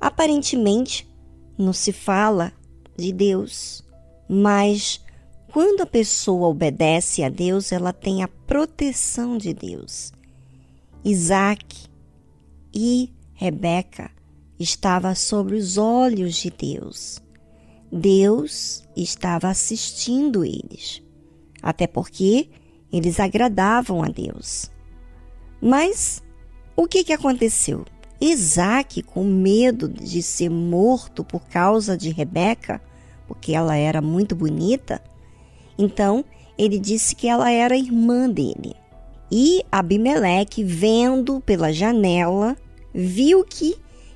[0.00, 1.08] Aparentemente,
[1.56, 2.52] não se fala
[2.96, 3.84] de Deus,
[4.28, 5.00] mas
[5.52, 10.12] quando a pessoa obedece a Deus, ela tem a proteção de Deus.
[11.04, 11.88] Isaac
[12.74, 14.10] e Rebeca
[14.58, 17.22] estavam sobre os olhos de Deus.
[17.90, 21.02] Deus estava assistindo eles,
[21.62, 22.50] até porque
[22.92, 24.70] eles agradavam a Deus.
[25.60, 26.22] Mas
[26.78, 27.84] o que, que aconteceu?
[28.20, 32.80] Isaac, com medo de ser morto por causa de Rebeca,
[33.26, 35.02] porque ela era muito bonita,
[35.76, 36.24] então
[36.56, 38.76] ele disse que ela era irmã dele.
[39.28, 42.56] E Abimeleque, vendo pela janela,
[42.94, 43.74] viu que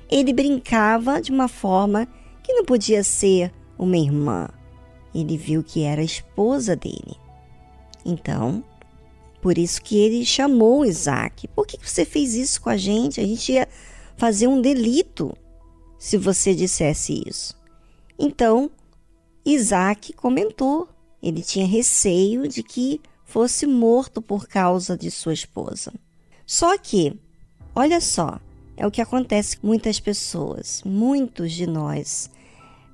[0.09, 2.07] ele brincava de uma forma
[2.41, 4.47] que não podia ser uma irmã.
[5.13, 7.17] Ele viu que era esposa dele.
[8.05, 8.63] Então,
[9.43, 11.49] por isso que ele chamou Isaac.
[11.49, 13.19] Por que você fez isso com a gente?
[13.19, 13.67] A gente ia
[14.15, 15.35] fazer um delito
[15.99, 17.53] se você dissesse isso.
[18.17, 18.71] Então,
[19.45, 20.87] Isaac comentou.
[21.21, 25.93] Ele tinha receio de que fosse morto por causa de sua esposa.
[26.45, 27.13] Só que,
[27.75, 28.39] olha só,
[28.77, 30.81] é o que acontece com muitas pessoas.
[30.85, 32.29] Muitos de nós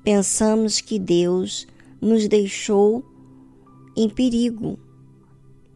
[0.04, 1.68] pensamos que Deus
[2.02, 3.06] nos deixou
[3.96, 4.80] em perigo,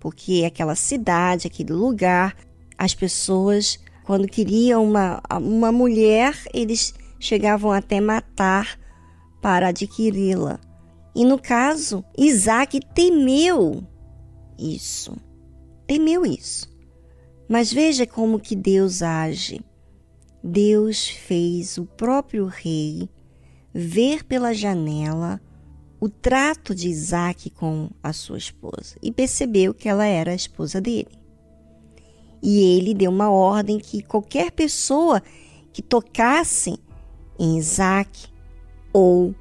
[0.03, 2.35] porque aquela cidade, aquele lugar,
[2.77, 8.77] as pessoas, quando queriam uma, uma mulher, eles chegavam até matar
[9.41, 10.59] para adquiri-la.
[11.15, 13.81] E no caso, Isaac temeu
[14.59, 15.15] isso.
[15.87, 16.69] Temeu isso.
[17.47, 19.61] Mas veja como que Deus age.
[20.43, 23.07] Deus fez o próprio rei
[23.73, 25.39] ver pela janela
[26.03, 30.81] o trato de Isaac com a sua esposa e percebeu que ela era a esposa
[30.81, 31.17] dele.
[32.41, 35.23] E ele deu uma ordem que qualquer pessoa
[35.71, 36.77] que tocasse
[37.39, 38.27] em Isaac
[38.91, 39.33] ou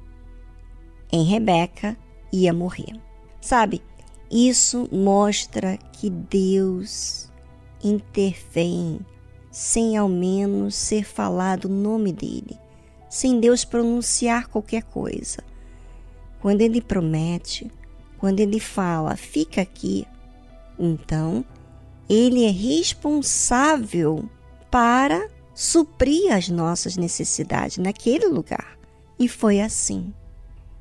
[1.11, 1.97] em Rebeca
[2.31, 2.97] ia morrer.
[3.41, 3.81] Sabe,
[4.31, 7.29] isso mostra que Deus
[7.83, 9.01] intervém
[9.51, 12.57] sem ao menos ser falado o nome dele,
[13.09, 15.43] sem Deus pronunciar qualquer coisa.
[16.43, 17.71] Quando ele promete,
[18.17, 20.05] quando ele fala, fica aqui,
[20.77, 21.45] então
[22.09, 24.29] ele é responsável
[24.69, 28.77] para suprir as nossas necessidades naquele lugar.
[29.17, 30.13] E foi assim.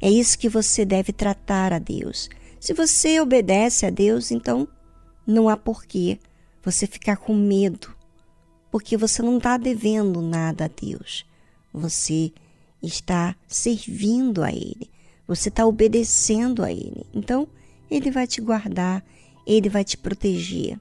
[0.00, 2.28] É isso que você deve tratar a Deus.
[2.58, 4.66] Se você obedece a Deus, então
[5.24, 6.18] não há porquê
[6.60, 7.94] você ficar com medo
[8.72, 11.26] porque você não está devendo nada a Deus.
[11.72, 12.32] Você
[12.82, 14.90] está servindo a Ele.
[15.34, 17.06] Você está obedecendo a Ele.
[17.14, 17.48] Então,
[17.90, 19.02] Ele vai te guardar,
[19.46, 20.78] Ele vai te proteger.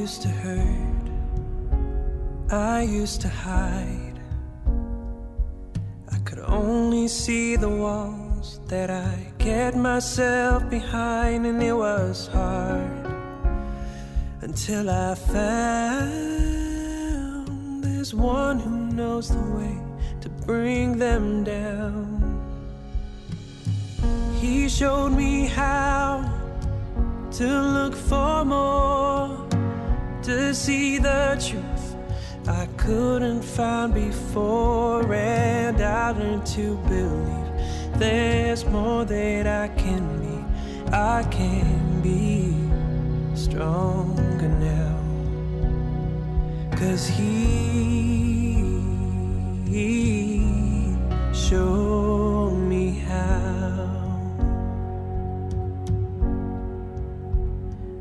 [0.00, 1.10] Used to hurt,
[2.50, 4.18] I used to hide.
[6.10, 13.06] I could only see the walls that I kept myself behind, and it was hard
[14.40, 16.24] until I found
[17.84, 19.76] there's one who knows the way
[20.22, 22.06] to bring them down.
[24.40, 26.24] He showed me how
[27.32, 27.46] to
[27.76, 29.49] look for more,
[30.30, 31.96] to see the truth
[32.46, 40.36] I couldn't find before, and I learned to believe there's more that I can be.
[40.92, 42.54] I can be
[43.34, 44.98] stronger now,
[46.76, 48.52] cause He,
[49.68, 50.96] he
[51.32, 53.50] showed me how.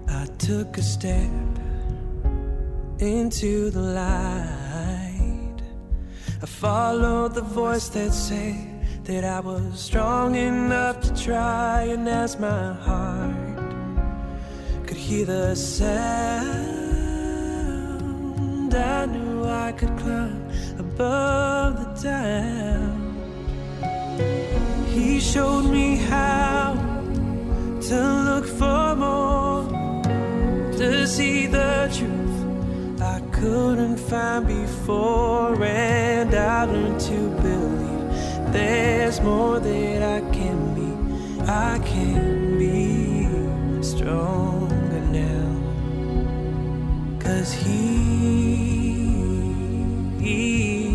[0.07, 1.48] I took a step
[3.01, 5.61] into the light.
[6.41, 12.37] I followed the voice that said that I was strong enough to try, and as
[12.39, 13.57] my heart
[14.85, 15.93] could hear the sound,
[18.73, 22.97] I knew I could climb above the doubt.
[24.89, 26.73] He showed me how
[27.81, 29.67] to look for more,
[30.73, 32.28] to see the truth
[33.39, 40.89] couldn't find before, and I learned to believe there's more that I can be.
[41.47, 45.47] I can be stronger now,
[47.19, 47.77] cause He,
[50.19, 50.91] he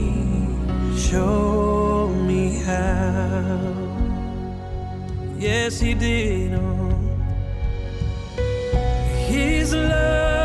[0.99, 3.73] showed me how.
[5.39, 6.53] Yes, He did.
[6.55, 6.91] Oh.
[9.29, 10.44] His love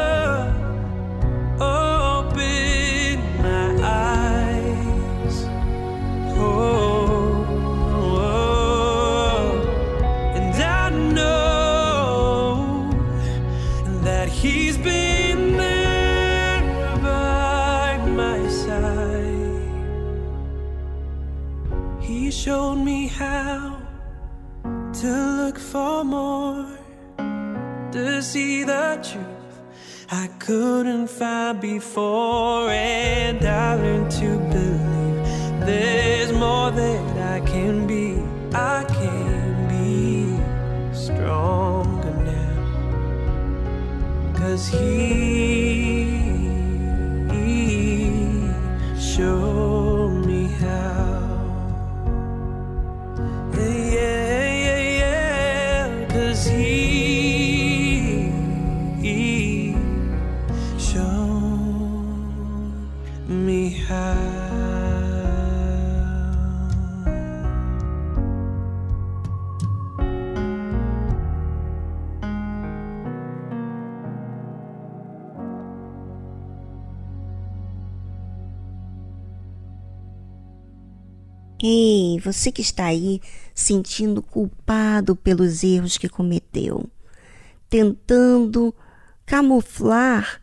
[25.50, 26.68] look for more,
[27.92, 29.56] to see the truth
[30.12, 38.22] I couldn't find before, and I learned to believe there's more that I can be.
[38.54, 40.38] I can be
[40.94, 42.58] stronger now,
[44.38, 45.69] cause He,
[82.32, 83.22] você que está aí
[83.54, 86.90] sentindo culpado pelos erros que cometeu,
[87.70, 88.74] tentando
[89.26, 90.42] camuflar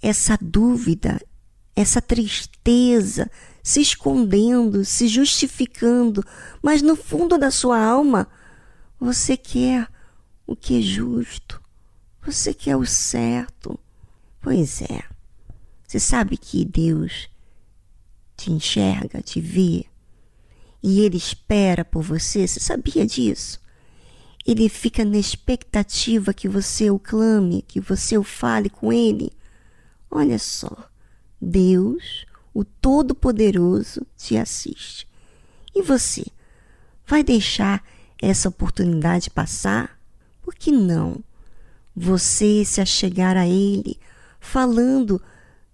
[0.00, 1.20] essa dúvida,
[1.74, 3.30] essa tristeza,
[3.62, 6.24] se escondendo, se justificando,
[6.62, 8.28] mas no fundo da sua alma
[8.98, 9.88] você quer
[10.46, 11.60] o que é justo,
[12.24, 13.78] você quer o certo.
[14.40, 15.02] Pois é,
[15.86, 17.28] você sabe que Deus
[18.36, 19.86] te enxerga, te vê,
[20.82, 23.60] e Ele espera por você, você sabia disso?
[24.44, 29.30] Ele fica na expectativa que você o clame, que você o fale com Ele.
[30.10, 30.90] Olha só,
[31.40, 35.06] Deus, o Todo-Poderoso, te assiste.
[35.74, 36.26] E você,
[37.06, 37.84] vai deixar
[38.20, 39.98] essa oportunidade passar?
[40.42, 41.22] Por que não?
[41.94, 43.98] Você se achegar a Ele,
[44.40, 45.22] falando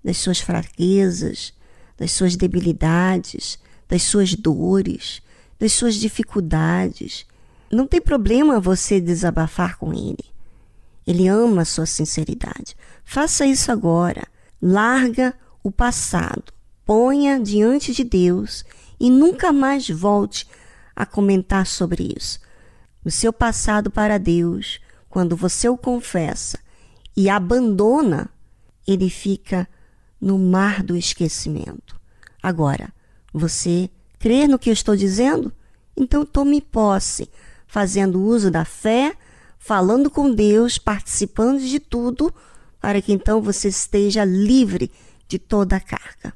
[0.04, 1.54] das suas fraquezas,
[1.96, 3.58] das suas debilidades,
[3.88, 5.22] das suas dores,
[5.58, 7.26] das suas dificuldades.
[7.70, 10.24] Não tem problema você desabafar com Ele.
[11.06, 12.76] Ele ama a sua sinceridade.
[13.04, 14.26] Faça isso agora.
[14.60, 16.52] Larga o passado,
[16.84, 18.64] ponha diante de Deus
[19.00, 20.46] e nunca mais volte
[20.94, 22.40] a comentar sobre isso.
[23.04, 26.58] O seu passado para Deus, quando você o confessa
[27.16, 28.28] e abandona,
[28.86, 29.68] ele fica
[30.20, 31.98] no mar do esquecimento.
[32.42, 32.92] Agora,
[33.32, 35.52] você crê no que eu estou dizendo?
[35.96, 37.28] Então tome posse,
[37.66, 39.14] fazendo uso da fé,
[39.58, 42.32] falando com Deus, participando de tudo,
[42.80, 44.90] para que então você esteja livre
[45.26, 46.34] de toda a carga.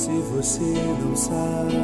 [0.00, 0.74] Se você
[1.04, 1.76] não sabe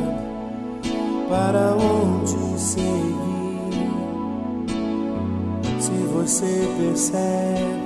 [1.28, 3.92] para onde seguir,
[5.78, 7.76] se você percebe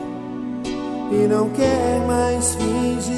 [1.11, 3.11] e não quer mais fingir.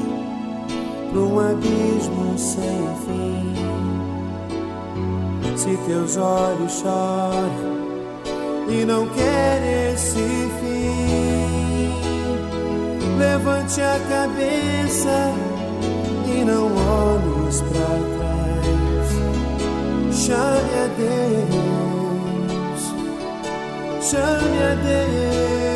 [1.11, 3.53] para um abismo sem fim,
[5.57, 7.74] se teus olhos choram
[8.69, 10.20] e não quer esse
[10.61, 11.97] fim.
[13.19, 15.33] Levante a cabeça
[16.28, 19.11] e não olhes para trás.
[20.16, 22.83] Chame a Deus,
[24.01, 25.76] chame a Deus,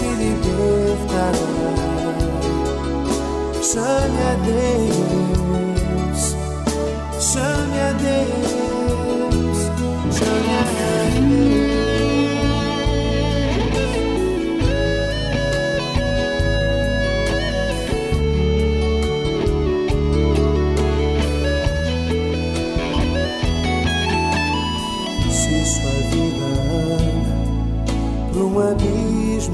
[0.00, 1.46] te libertará.
[3.60, 4.89] Chame a Deus,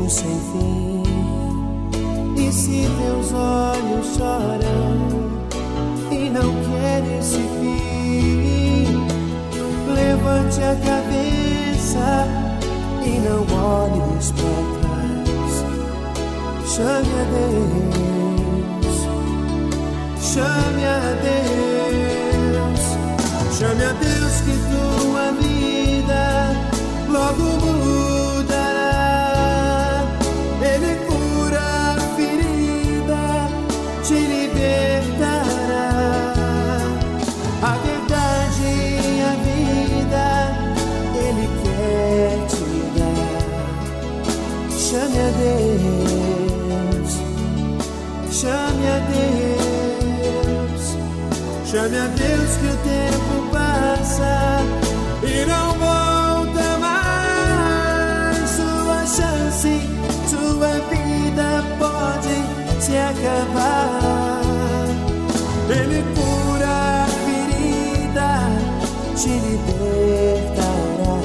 [0.09, 1.03] sem fim.
[2.37, 4.97] E se teus olhos choram
[6.11, 8.87] e não querem esse fim,
[9.95, 12.29] levante a cabeça
[13.05, 15.55] e não olhes para trás.
[16.69, 17.25] Chame a
[18.83, 18.97] Deus,
[20.21, 20.89] chame a
[21.23, 22.83] Deus,
[23.59, 26.25] chame a Deus que tua vida
[27.09, 28.26] logo muda.
[51.77, 54.65] Chame a Deus que o tempo passa
[55.23, 58.49] e não volta mais.
[58.49, 59.83] Sua chance,
[60.27, 62.37] sua vida pode
[62.83, 64.41] se acabar.
[65.69, 68.31] Ele cura a ferida,
[69.15, 71.21] te libertará.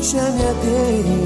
[0.00, 1.23] Chame a Deus,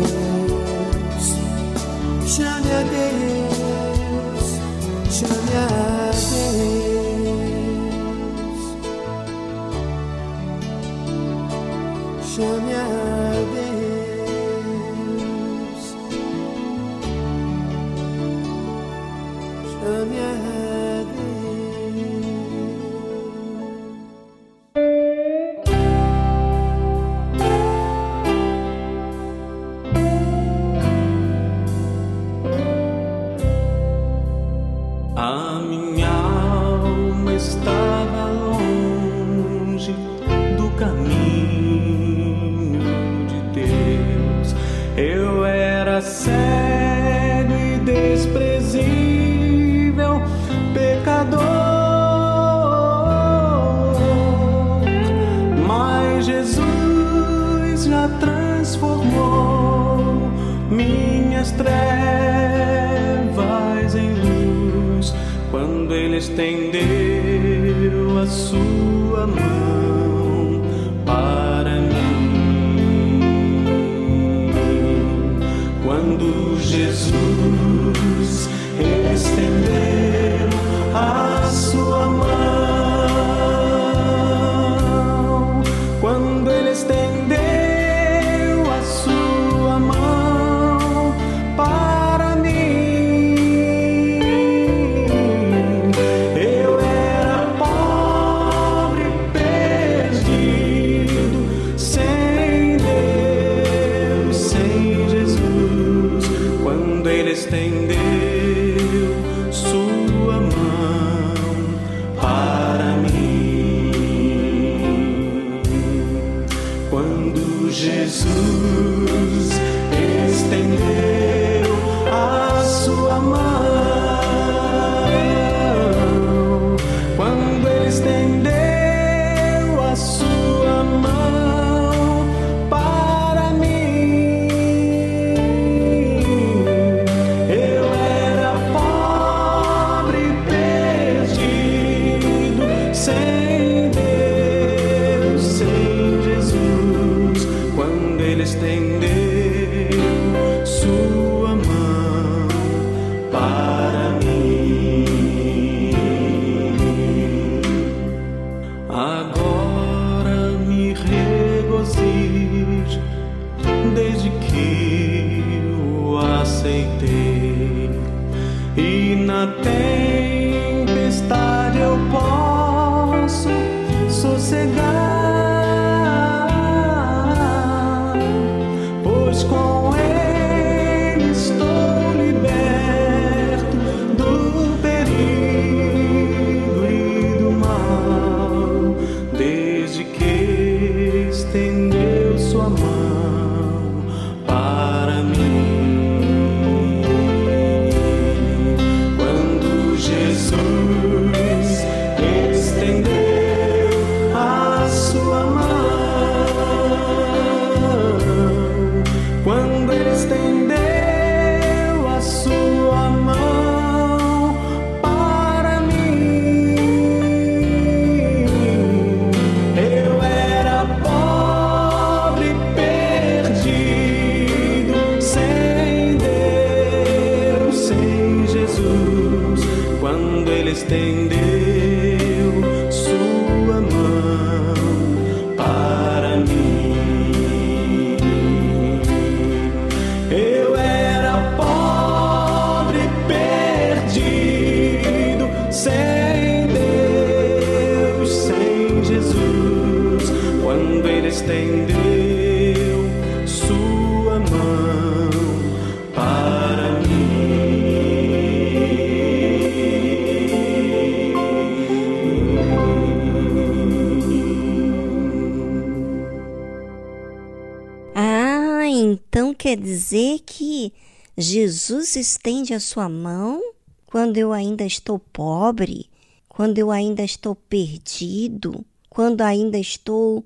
[272.08, 273.60] Jesus estende a sua mão
[274.06, 276.08] quando eu ainda estou pobre,
[276.48, 280.42] quando eu ainda estou perdido, quando ainda estou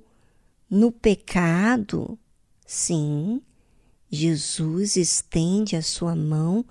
[0.69, 2.19] no pecado?
[2.67, 3.41] Sim,
[4.11, 6.65] Jesus estende a sua mão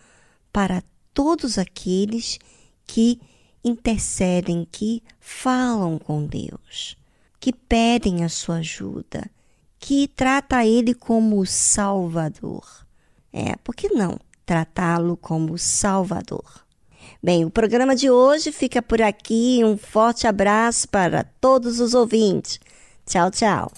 [0.51, 2.37] para todos aqueles
[2.85, 3.21] que
[3.63, 6.97] intercedem, que falam com Deus,
[7.39, 9.31] que pedem a sua ajuda,
[9.79, 12.85] que trata ele como Salvador.
[13.31, 14.19] É, por que não
[14.51, 16.43] tratá-lo como Salvador?
[17.23, 19.61] Bem, o programa de hoje fica por aqui.
[19.63, 22.59] Um forte abraço para todos os ouvintes.
[23.05, 23.71] Tchau, tchau.